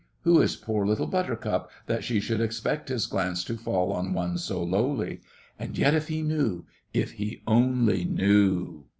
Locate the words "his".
2.89-3.05